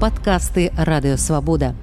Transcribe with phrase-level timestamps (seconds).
[0.00, 1.74] падкасты радыёвабода.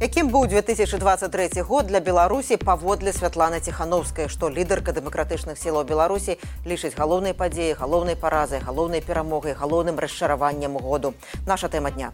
[0.00, 6.94] Якім быў 2023 год для Беларусі паводле Святланы Ціхановскай, што лідарка дэмакратычных сілаў Беларусі лічыць
[6.94, 11.14] галоўнай падзеі, галоўнай паразай, галоўнай перамогай, галоўным расчараваннем году.
[11.46, 12.12] Наша тэма дня.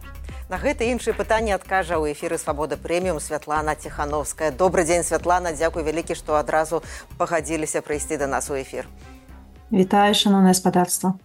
[0.48, 4.48] На гэта іншыя пытанні адкажа ў эфіры свабода прэміум Святлана Ціхановская.
[4.52, 6.80] Добры дзень Святлана, дзякуй вялікі, што адразу
[7.21, 8.89] пагадзіліся прыйсці да нас у эфір.
[9.68, 11.21] Вітаю шаноўнае гаспадарства.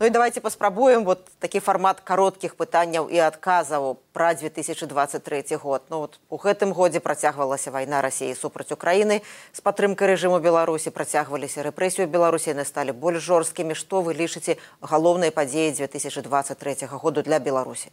[0.00, 5.82] Ну і давайте паспрабуем вот такі фармат кароткіх пытанняў і адказаў пра 2023 год.
[5.90, 11.62] Ну, вот, у гэтым годзе працягвалася вайна рассіі супраць Украіны з падтрымкай рэжыму Беларусі працягваліся
[11.62, 17.90] рэпрэсію Беларусі яны сталі больш жорсткімі, што вы лічыце галоўнай падзеі 2023 году для Беларусі.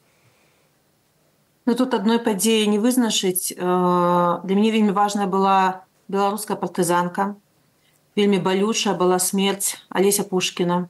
[1.66, 3.53] Ну, тут адной падзеі не вызначыць.
[3.53, 7.36] Э, для мяне вельмі важная была беларуская партызанка.
[8.16, 10.89] Вельмі балючая была смерць Алеся Пушкіна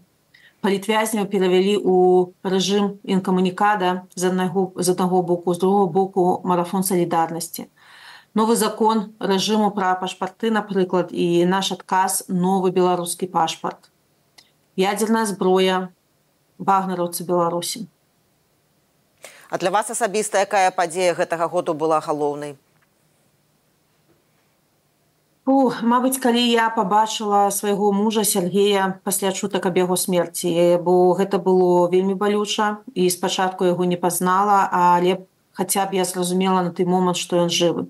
[0.62, 7.68] палітвязняў перавялі ў рэжым інкамунікада з аднаго з аднаго боку з другого боку марафон салідарнасці.
[8.38, 13.90] Новы закон рэжыму пра пашпарты напрыклад і наш адказ новы беларускі пашпарт.
[14.78, 15.90] Ядзерная зброя
[16.58, 17.88] вагнераўцы беларусі.
[19.50, 22.56] А для вас асабіста якая падзея гэтага году была галоўнай
[25.46, 31.42] У, Мабыць, калі я пабачыла свайго мужа Сергея пасля чутак аб яго смерці, бо гэта
[31.42, 35.26] было вельмі балюча і спачатку яго не пазнала, але
[35.58, 37.90] хаця б я зразумела на той момант, што ён жывы.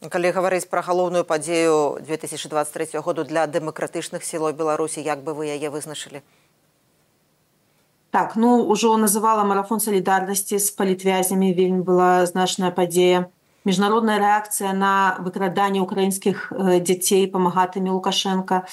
[0.00, 5.68] Калі гаварыць пра галоўную падзею 2023 году для дэмакратычных сілаў Беларусі, як бы вы яе
[5.68, 6.24] вызначылі?
[8.10, 13.28] Так, ну ўжо называла марафон салідарнасці з палітвязямі вельмі была значная падзея
[13.64, 18.66] міжнародная рэакцыя на выкраданне украінскіх дзяцей памагатымі лукашенко.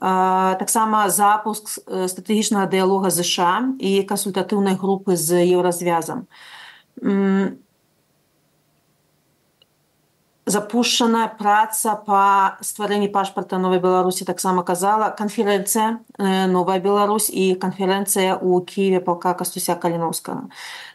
[0.00, 6.26] Таксама запуск стратэгічнага дыялога ЗША і кансультатыўнай групы з еўразвязам
[10.54, 18.38] запущена праца по стварэнні пашпарта новой беларусі таксама казала канферэнцыя э, новая Беларусь і канферэнцыя
[18.38, 20.46] у кіеве палка кастуся каліновскага.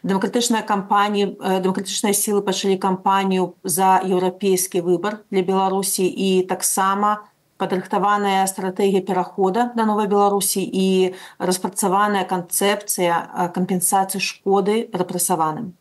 [0.02, 7.28] Дэмакратычная кампанія э, дэмакратычныя сілы пачалі кампанію за еўрапейскі выбар для беларусі і таксама
[7.60, 15.76] падрыхтаваная стратэгія перахода да новой беларусі і распрацаваная канцэпцыя э, кампенсацыі шкоды рэпрэсаваным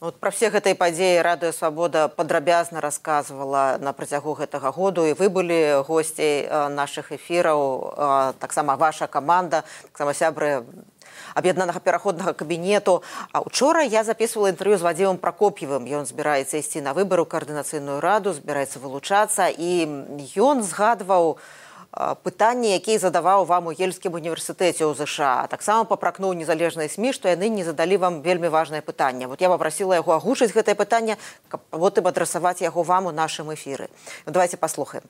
[0.00, 5.26] Вот пра все гэтай падзеі радыё свабода падрабязна расказвала на працягу гэтага году і вы
[5.26, 10.62] былі госцей нашых эфіраў таксама ваша каманда таксама сябры
[11.34, 13.02] аб'яднанага пераходнага кабінету.
[13.32, 18.30] А учора я записывала інтэрв'ю з вадзівым пракоп'евым ён збіраецца ісці на выбару каардынацыйную раду
[18.38, 19.82] збіраецца вылучацца і
[20.38, 21.38] ён згадваў у
[22.23, 27.53] пытанні якія задаваў вам у ельскім універсітэце ў ЗША таксама папракнуў незалежнай сМ што яны
[27.53, 31.21] не задалі вам вельмі важное пытанне вот я попросила яго агучыць гэтае пытанне
[31.53, 33.93] каб вот им адрасаваць яго вам у нашым эфиры
[34.25, 35.05] ну, давайте послухаем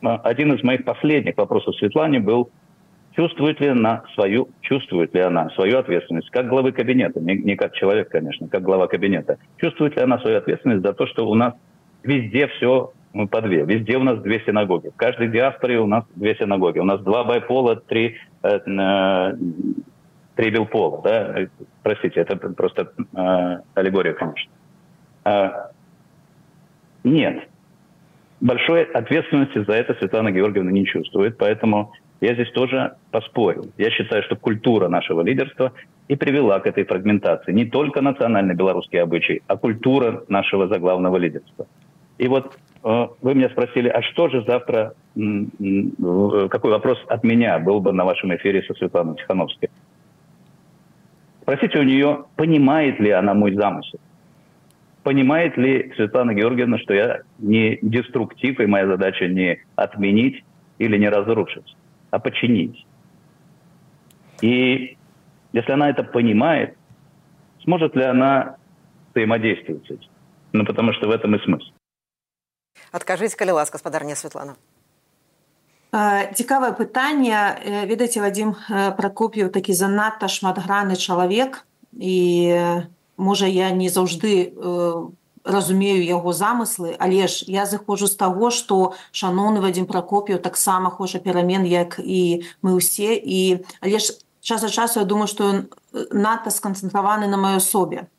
[0.00, 2.48] один из моих последних вопросов светлане был
[3.12, 7.74] чувствует ли она свою чувствует ли она свою ответственность как главы кабинета не, не как
[7.74, 11.52] человек конечно как глава кабинета чувствует ли она свою ответственность за то что у нас
[12.02, 13.65] везде все мы по две.
[13.65, 14.89] Везде у нас две синагоги.
[14.89, 16.79] В каждой диаспоре у нас две синагоги.
[16.79, 19.37] У нас два байпола, три, э, э,
[20.35, 21.01] три билпола.
[21.01, 21.35] Да?
[21.81, 24.51] Простите, это просто э, аллегория, конечно.
[25.25, 25.49] Э,
[27.03, 27.49] нет.
[28.39, 33.71] Большой ответственности за это Светлана Георгиевна не чувствует, поэтому я здесь тоже поспорил.
[33.77, 35.73] Я считаю, что культура нашего лидерства
[36.07, 37.51] и привела к этой фрагментации.
[37.51, 41.65] Не только национальный белорусский обычай, а культура нашего заглавного лидерства.
[42.17, 47.81] И вот э, вы меня спросили, а что же завтра, какой вопрос от меня был
[47.81, 49.69] бы на вашем эфире со Светланой Тихановской?
[51.41, 53.99] Спросите у нее, понимает ли она мой замысел?
[55.03, 60.43] Понимает ли Светлана Георгиевна, что я не деструктив, и моя задача не отменить
[60.77, 61.75] или не разрушить,
[62.11, 62.85] а починить?
[64.41, 64.97] И
[65.51, 66.77] если она это понимает,
[67.63, 68.55] сможет ли она
[69.13, 70.09] взаимодействовать с этим?
[70.53, 71.71] Ну, потому что в этом и смысл.
[72.91, 74.55] Адкажыць калі ласка спадарня Светлана.
[75.91, 77.37] Цікавае пытанне
[77.87, 78.55] ведаеце вадзім
[78.99, 81.63] пракоп'ю такі занадта шматграны чалавек
[81.95, 82.17] і
[83.17, 84.51] можа я не заўжды
[85.47, 91.23] разумею яго замыслы але ж я заходжу з таго што шаноўны вадзім пракоп'ю таксама хоча
[91.23, 95.57] перамен як і мы ўсе і але ж час за часу я думаю што ён
[96.11, 98.11] надта сканцэнтраваны на маёй асобе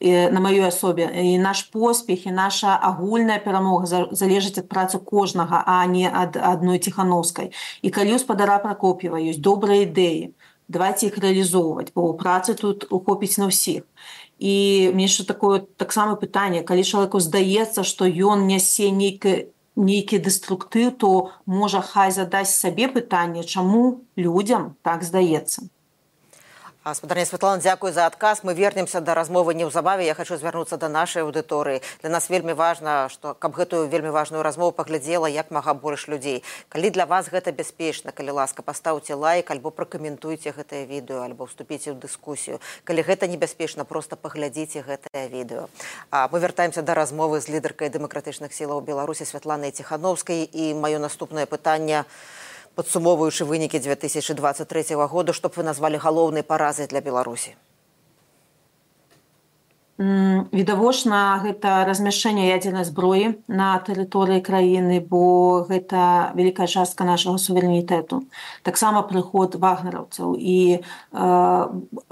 [0.00, 5.86] на маёй асобе і наш поспех і наша агульная перамога залежыць ад працы кожнага а
[5.86, 7.52] не ад адной ціхановскай
[7.82, 10.36] і калі ў спадара пракоп'ева ёсць добрыя ідэі.
[10.68, 13.86] Давайте іх рэалізоўваць бо працы тут ухопіць на ўсіх.
[14.38, 16.60] І мне яшчэ такое таксама пытанне.
[16.66, 23.44] Калі чалавеку здаецца што ён нясе нейкае нейкі дэструктыў то можа хай задаць сабе пытанне
[23.44, 25.68] чаму людзям так здаецца
[26.94, 28.44] спадарня Святлана дзякуй за адказ.
[28.44, 30.06] Мы вернемся да размовы неўзабаве.
[30.06, 31.82] Я хочу звярнуцца да нашай аўдыторыі.
[32.02, 36.44] Для нас вельмі важна што каб гэтую вельмі важную размову паглядзела як мага больш людзей.
[36.68, 41.90] Калі для вас гэта бяспечна калі ласка пастаўце лайк альбо пракаментуйце гэтае відэо альбо вступіце
[41.90, 42.62] ў дыскусію.
[42.84, 45.66] Калі гэта небяспечна просто паглядзіце гэтае відэо
[46.10, 50.46] а мы вяртаемся да размовы з лідаркай дэмакратычных сілаў беларусі святланай ціхановскай.
[50.46, 52.06] І маё наступнае пытанне.
[52.06, 52.45] у
[52.76, 57.56] падсумоўваючы вынікі 2023 года што б вы назвалі галоўнай паразай для беларусі?
[59.96, 68.20] Відавочна гэта размяшчэнне ядзернай зброі на тэрыторыі краіны бо гэта вялікая частка нашага суверэнітэту.
[68.60, 70.80] Таксама прыход вагнераўцаў і э,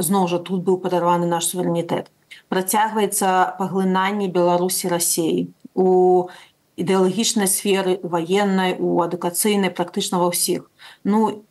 [0.01, 2.09] зноў жа тут быў падарваны наш суверэнітэт.
[2.49, 6.33] Працягваецца паглынанне беларусі рассеі у
[6.77, 10.67] ідэалагічнай сферы ваеннай у адукацыйнай практычна ва ўсіх.
[11.05, 11.45] Ну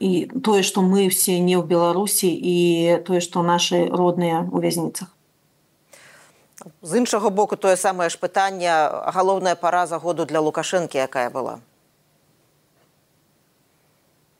[0.00, 5.12] і тое што мы все не ў беларусі і тое што нашы родныя у вязніцах.
[6.82, 8.72] З іншага боку тое самае ж пытанне
[9.16, 11.60] галоўная параза году для лукашэнкі якая была?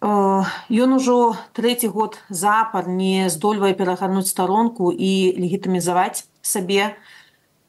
[0.00, 6.96] Ён ужо трэці год запар не здольвае перагарнуць старонку і легітымізаваць сабе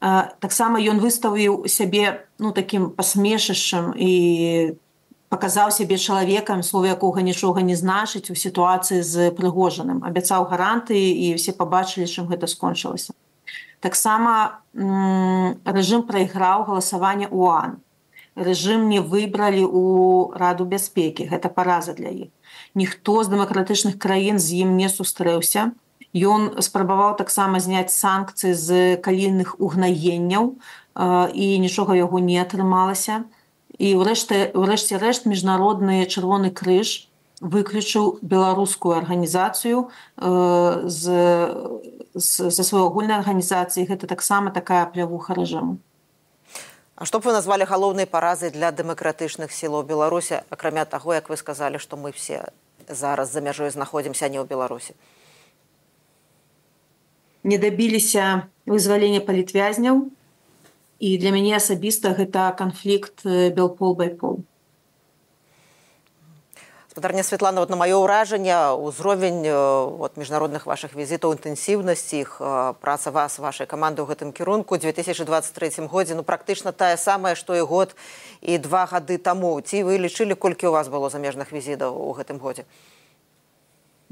[0.02, 4.74] таксама ён выставіў сябе ну таким пасмешышчам і
[5.30, 10.02] показаў сябе чалавекам слова якога нічога не значыць у сітуацыі з прыгожаным.
[10.02, 13.14] Абяцаў гаранты і все побачылі чым гэта скончылася.
[13.80, 17.78] Таксама рэжым прайграў галасаванне уан
[18.36, 21.28] рэжым не выбралі у раду бяспекі.
[21.28, 22.28] Гэта параза для іх.
[22.74, 25.72] Ніхто з дэмакратычных краін з ім не сустрэўся
[26.12, 30.60] Ён спрабаваў таксама зняць санкцыі з калійных угнаенняў
[31.32, 33.24] і нічога яго не атрымалася.
[33.80, 37.08] І ўрэшце ўрэшце рэшт міжнародны чырвоны крыж
[37.40, 39.88] выключыў беларускую арганізацыю
[40.20, 41.16] за
[42.14, 45.80] сваёй агульнай арганізацыі гэта таксама такая плявуха рэжыму.
[47.00, 51.40] А што б вы назвалі галоўнай паразай для дэмакратычных сілаў беларусі акрамя таго як вы
[51.40, 52.52] сказалі што мы все
[52.84, 54.92] зараз за мяжой знаходзімся не ў беларусі
[57.44, 60.08] не дабіліся вызвалення палітвязняў
[61.02, 64.42] і для мяне асабіста гэта канфлікт белпол байпол
[66.92, 69.48] спадарня Святлана вот на маё ўражанне ўзровень
[69.96, 72.36] вот міжнародных ваших візітаў інтэнсіўнасці іх
[72.84, 77.64] праца вас вашай каманды ў гэтым кірунку 2023 годзе ну практычна тая самая што і
[77.64, 77.96] год
[78.44, 82.36] і два гады таму ці вы лічылі колькі у вас было замежных візітаў у гэтым
[82.36, 82.68] годзе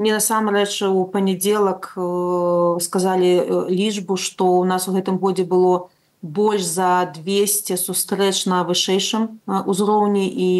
[0.00, 5.92] мне насамрэч у панядзелак э, сказалі э, лічбу што ў нас у гэтым годзе было
[6.24, 10.50] больш за 200 сустрэч на вышэйшым э, узроўні і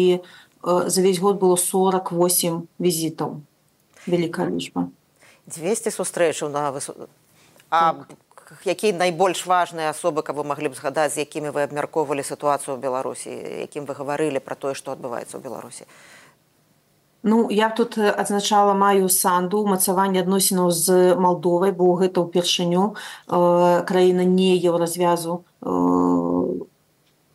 [0.61, 3.41] за весь год было 48 візітаў
[4.05, 4.93] вялікая лічба
[5.49, 7.09] 200 сустрэчаў на высо...
[7.73, 8.13] так.
[8.61, 12.79] якія найбольш важныя асобы каб вы маглі б згадаць з якімі вы абмяркоўвалі сітуацыю ў
[12.85, 13.33] беларусі
[13.65, 15.89] якім вы гаварылі пра тое што адбываецца ў беларусі
[17.23, 22.97] Ну я тут адзначала маю санду умацаванне адносінаў з Малдовай, бо гэта ўпершыню
[23.29, 26.65] э, краіна не еўразвязу э,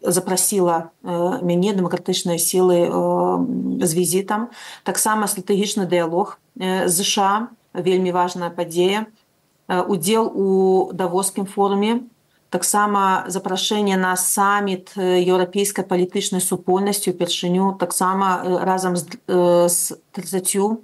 [0.03, 2.91] запрасіла э, мяне дэмакратычныя сілы э,
[3.79, 4.51] з візітам.
[4.83, 9.07] таксама стратэгічны дыялог э, ЗША вельмі важная падзея.
[9.69, 12.07] Удзел у давоскім форуме
[12.57, 19.21] таксама запрашэнне на саміт еўрапейскай палітычнай супольнасці упершыню таксама разам з,
[19.69, 20.81] з 30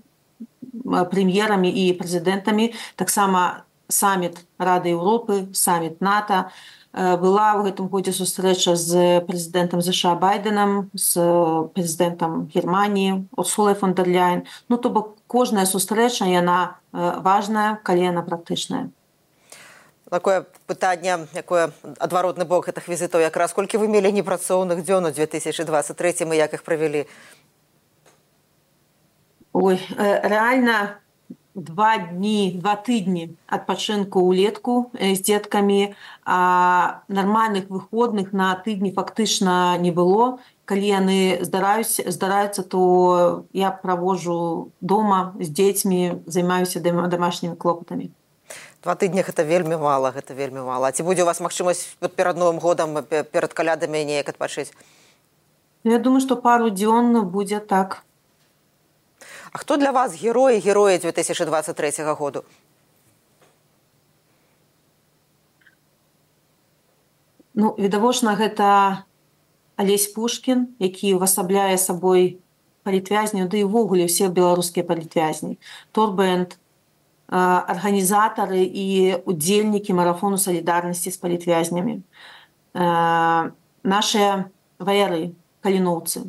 [0.84, 2.76] прэм'ерамі і прэзідэнтамі.
[3.00, 6.52] Таксама саміт рады Еўропы саміт нато.
[6.92, 11.16] Была ў гэтым годзе сустрэча з прэзідэнтам ЗША байденам з
[11.72, 18.92] прэзідэнтам германії урсулай фондерляйн ну то бок кожная сустрэча яна важная калі яна практычная
[20.12, 26.28] такое пытанне якое адваротны бок гэтых візітаў якраз колькі вы мелі непрацоўных дзён у 2023
[26.28, 27.08] і як іх правялі?
[29.52, 31.00] Ой э, реально
[31.54, 40.40] два дні два тыдні адпачынку ўлетку з дзеткамі нармальных выходных на тыдні фактычна не было.
[40.64, 48.12] Калі яны здараюць здараюцца то я правожу дома з дзецьмі займаюся дамашнімі клопатамі
[48.82, 50.90] два тыдні гэта вельмі мала гэта вельмі мала.
[50.92, 54.74] Ці будзе у вас магчымасць перад новым годам перад калядамі неяк адпачыць?
[55.84, 58.02] Я думаю что пару дзён будзе так.
[59.52, 62.44] А хто для вас героі героі 2023 году?
[67.54, 69.04] Ну відавочна гэта
[69.76, 72.40] алесь пушкін які увасабляе сабой
[72.82, 75.58] палітвязню ды да ўвогуле ўсе беларускія палітвязні.
[75.92, 76.58] Торбэнд
[77.32, 81.94] арганізатары і удзельнікі марафону салідарнасці з палітвязнямі
[83.82, 85.32] нашыя ваяры
[85.64, 86.28] каліноўцы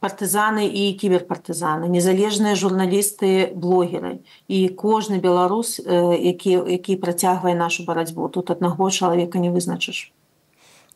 [0.00, 8.28] партызаны і кіберпартызаны незалежныя журналісты блогеры і кожны беларус які які працягвае нашу барацьбу.
[8.28, 10.14] Тут аднаго чалавека не вызначыш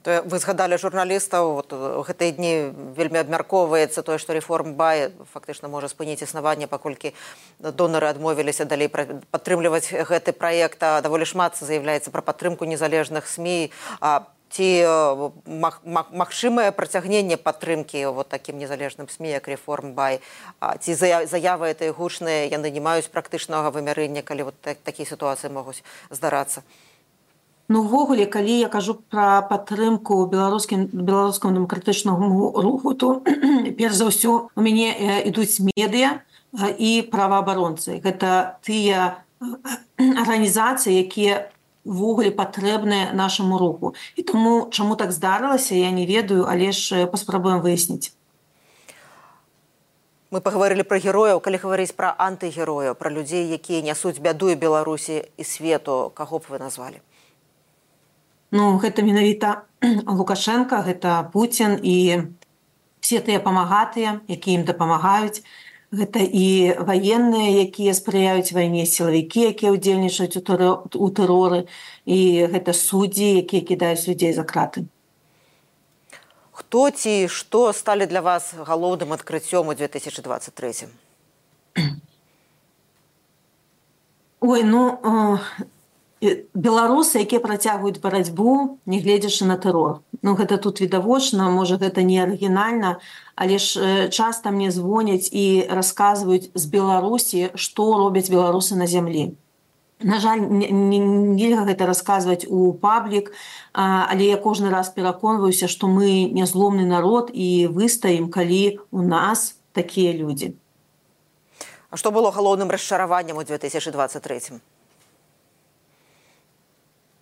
[0.04, 1.72] то вы згадалі журналістаў вот
[2.04, 2.52] гэтыя дні
[2.92, 7.16] вельмі абмяркоўваецца тое што рэформ бай фактычна можа спыніць існаванне паколькі
[7.58, 13.72] донары адмовіліся далей падтрымліваць гэты праект а даволі шмат заяўляецца пра падтрымку незалежных сМ
[14.04, 14.68] а ці
[16.14, 20.20] магчымае працягненне падтрымкі вот такім незалежным сМ як рэформ бай?
[20.60, 20.94] Ці
[21.26, 26.62] заявы этой гучныя яны не маюць практычнага вымярэння калі вот так, такія сітуацыі могуць здарацца
[27.68, 33.24] Ну увогуле калі я кажу пра падтрымку беларускім беларускаму дэмакратычнаму руху то
[33.78, 34.92] перш за ўсё у мяне
[35.24, 36.20] ідуць медыа
[36.76, 38.04] і праваабаронцы.
[38.04, 39.24] Гэта тыя
[39.96, 41.48] арганізацыі якія
[41.88, 43.94] ввогуле патрэбныя нашаму руху.
[44.16, 48.12] І таму чаму так здарылася я не ведаю але ж паспрабуем выясніць.
[50.28, 51.40] Мы паговорылі пра герояў.
[51.40, 56.60] Калі гаварыць пра антыгерояў пра людзей якія нясуць бяду беларусі і свету каго б вы
[56.60, 57.00] назвалі
[58.54, 59.66] Ну гэта менавіта
[60.06, 62.30] Лукашенко, гэта Пуін і
[63.02, 65.42] все тыя памагатыя, якія ім дапамагаюць.
[65.90, 71.66] Гэта і ваенныя, якія спрыяюць вайне сілавікі, якія ўдзельнічаюць у тэроры
[72.06, 72.18] і
[72.54, 74.86] гэта суддзі, якія кідаюць людзей за краты.
[76.54, 80.94] Хто ці што сталі для вас галоўным адкрыццём у 2023?
[84.38, 84.82] Ой ну
[86.54, 90.00] беларусы якія працягваюць барацьбу нягледзячы на тэрор.
[90.22, 92.98] Ну гэта тут відавочна можа гэта не арыгінальна
[93.36, 99.36] але ж часта мне звоняць і расказваюць з беларусі што робяць беларусы на зямлі.
[100.02, 103.32] На жаль нельга гэта расказваць у паблік
[103.72, 110.12] але я кожны раз пераконваюся што мы нязломны народ і выстаім калі у нас такія
[110.12, 110.54] людзі.
[111.90, 114.73] А што было галоўным расчараваннем у 2023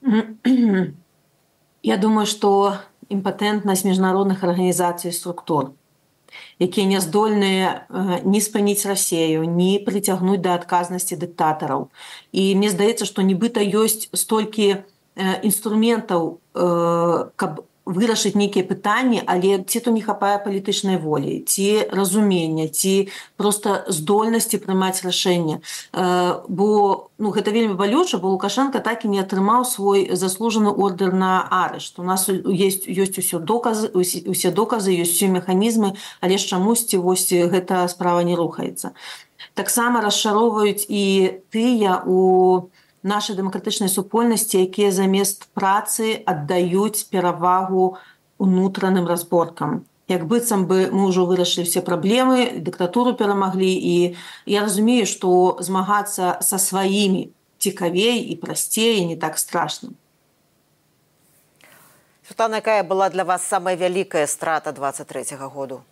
[1.82, 2.78] Я думаю, што
[3.10, 5.72] імпатэнтнасць міжнародных арганізацый структур,
[6.58, 7.86] якія не здольныя
[8.24, 11.90] не спыніць рассею, не прыцягнуць да адказнасці дыктатараў.
[12.32, 14.82] І мне здаецца, што нібыта ёсць столькі
[15.18, 16.40] інструментаў,
[17.36, 23.84] каб вырашыць нейкія пытанні, але ці то не хапае палітычнай волі, ці разумення, ці проста
[23.88, 25.58] здольнасці прымаць рашэнне.
[26.48, 26.68] Бо
[27.18, 31.98] ну, гэта вельмі балюча, бо Лукашенко так і не атрымаў свой заслужаны ордер на арышт.
[31.98, 37.32] У нас есть, ёсць усе доказы, усе доказы, ёсць усе механізмы, але ж чамусьці вось
[37.32, 38.94] гэта справа не рухаецца.
[39.54, 42.70] Таксама расчароўваюць і тыя у
[43.02, 47.98] нашай дэмакратычнай супольнасці, якія замест працы аддаюць перавагу
[48.38, 49.84] унутраным разборкам.
[50.08, 54.16] Як быццам бы мы ўжо вырашылі все праблемы, дыктатуру перамаглі і
[54.46, 59.94] я разумею, што змагацца са сваімі цікавей і прасцей не так страшна.
[62.26, 65.82] Сутана, якая была для вас самая вялікая страта 23 -го году.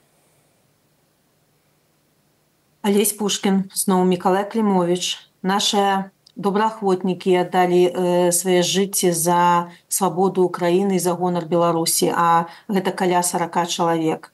[2.83, 11.13] Алесь Пушкін, зноў Миколай Клімович, наша добраахвотнікі аддалі э, свае жыцці за свабоду Украіны за
[11.13, 14.33] гонар Беларусі, а гэта каля 40 чалавек.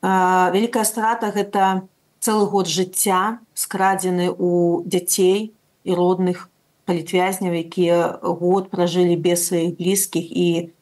[0.00, 1.84] Вялікая страта гэта
[2.20, 5.52] цэлы год жыцця скрадзены ў дзяцей
[5.84, 6.48] і родных
[6.84, 10.72] палітвязняў, якія год пражылі без сваіх блізкіх і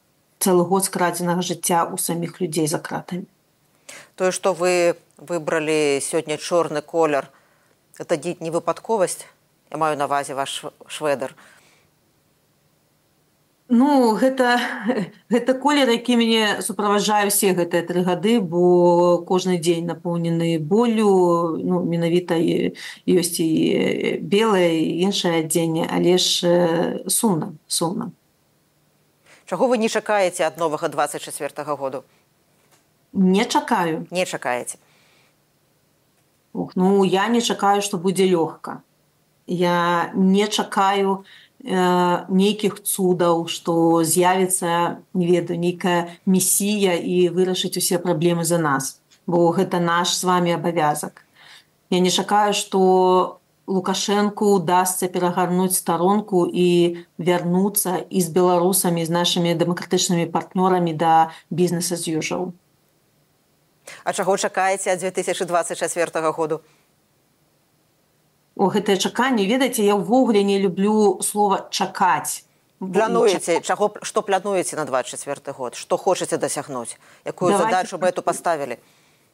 [0.43, 3.27] цэлы год скрадзенага жыцця ў саміх людзей за кратамі.
[4.15, 7.31] Тое, што вы выбралі сёння чорны колер,
[7.99, 9.27] это дзіць не выпадковасць.
[9.71, 11.35] Я маю на вазе ваш шведар.
[13.69, 14.57] Ну гэта,
[15.29, 21.85] гэта колер, які мяне суправаджае ўсе гэтыя тры гады, бо кожны дзень напоўнены болю ну,
[21.85, 24.73] менавіта ёсць і белае
[25.05, 28.09] іншае адзенне, але ж сумна сумна.
[29.45, 32.05] Чаго вы не чакаеце ад новага 24 -го году?
[33.13, 34.79] Не чакаю, не чакаеце.
[36.53, 38.81] Ух, ну я не чакаю, што будзе лёгка
[39.49, 41.25] я не чакаю
[41.65, 49.01] э, нейкіх цудаў што з'явіцца не ведаю нейкая місія і вырашыць усе праблемы за нас
[49.29, 51.25] бо гэта наш з вами абавязак.
[51.91, 59.53] Я не чакаю што лукашэнку удасся перагарнуць старонку і вярнуцца і з беларусамі з нашымі
[59.53, 62.57] дэмакратычнымі партнёрамі да бізнеса з южаў.
[64.05, 66.65] А чаго чакаеце ад 2024 году
[68.59, 69.47] о гэтае чаканне.
[69.47, 72.45] Ведаеце я ўвогуле не люблю слова чакаць
[72.79, 75.75] плануеце чаго што плануеце на 24 год?
[75.75, 76.97] Што хочаце дасягнуць?
[77.25, 77.71] Якую Давайте...
[77.71, 78.79] задачу бы эту паставілі?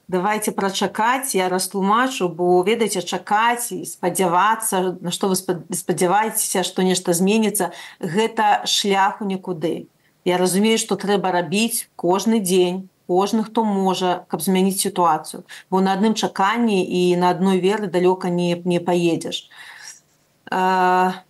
[0.08, 7.12] Давайте прачакаць я растлумачу бо ведаеце чакаць і спадзявацца на што вы спадзяваецеся што нешта
[7.12, 9.88] зменіцца гэта шляху нікуды.
[10.24, 15.44] Я разумею што трэба рабіць кожны дзень кожны хто можа каб змяніць сітуацыю.
[15.70, 19.50] Бо на адным чаканні і на адной веры далёка не не паедзеш.
[20.50, 21.24] Я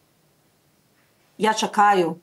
[1.55, 2.19] чакаю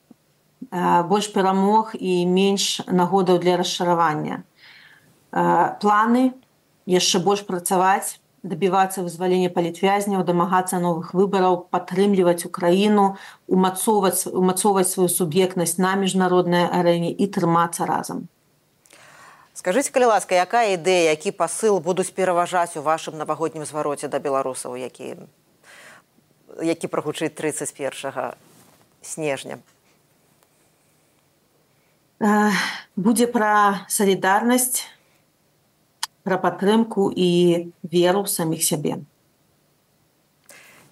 [0.72, 4.44] больш перамог і менш нагодаў для расчаравання.
[5.32, 6.34] Планы
[6.86, 13.16] яшчэ больш працаваць дабівацца вызвалення палітвязняў дамагацца новых выбараў падтрымліваць украіну
[13.48, 18.28] умацоўваць умацоўваць сваю суб'ектнасць на міжнароднай арэне і трымацца разам
[19.62, 24.74] скажитеце калі ласка якая ідэя які пасыл будуць пераважаць у вашым навагоднім звароце да беларусаў
[24.74, 25.14] які
[26.66, 28.34] які прагучыць 31
[29.06, 29.62] снежня
[32.96, 34.90] будзе пра салідарнасць
[36.24, 37.30] пра падтрымку і
[37.82, 38.98] веру саміх сябе.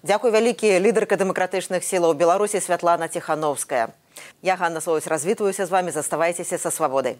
[0.01, 3.89] Дзякуй вялікі лідарка дэмакратычных сілаў беларусі святлана ціхановская.
[4.41, 7.19] Я Ганна Союз развітваюся з вами заставайцеся са свабодай.